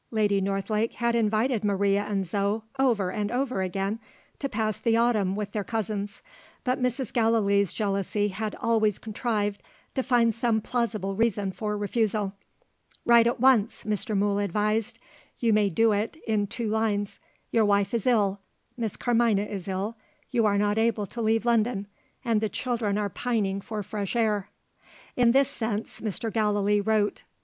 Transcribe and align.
Lady 0.09 0.41
Northlake 0.41 0.93
had 0.93 1.13
invited 1.13 1.63
Maria 1.63 2.01
and 2.03 2.25
Zo, 2.25 2.63
over 2.79 3.11
and 3.11 3.29
over 3.31 3.61
again, 3.61 3.99
to 4.39 4.49
pass 4.49 4.79
the 4.79 4.97
autumn 4.97 5.35
with 5.35 5.51
their 5.51 5.63
cousins; 5.63 6.23
but 6.63 6.81
Mrs. 6.81 7.13
Gallilee's 7.13 7.71
jealousy 7.71 8.29
had 8.29 8.55
always 8.59 8.97
contrived 8.97 9.61
to 9.93 10.01
find 10.01 10.33
some 10.33 10.59
plausible 10.59 11.13
reason 11.15 11.51
for 11.51 11.77
refusal. 11.77 12.33
"Write 13.05 13.27
at 13.27 13.39
once," 13.39 13.83
Mr. 13.83 14.17
Mool 14.17 14.39
advised. 14.39 14.97
"You 15.37 15.53
may 15.53 15.69
do 15.69 15.91
it 15.91 16.17
in 16.25 16.47
two 16.47 16.67
lines. 16.69 17.19
Your 17.51 17.65
wife 17.65 17.93
is 17.93 18.07
ill; 18.07 18.39
Miss 18.75 18.95
Carmina 18.97 19.43
is 19.43 19.67
ill; 19.67 19.97
you 20.31 20.47
are 20.47 20.57
not 20.57 20.79
able 20.79 21.05
to 21.05 21.21
leave 21.21 21.45
London 21.45 21.85
and 22.25 22.41
the 22.41 22.49
children 22.49 22.97
are 22.97 23.09
pining 23.09 23.61
for 23.61 23.83
fresh 23.83 24.15
air." 24.15 24.49
In 25.15 25.29
this 25.29 25.49
sense, 25.49 25.99
Mr. 26.01 26.33
Gallilee 26.33 26.81
wrote. 26.81 27.21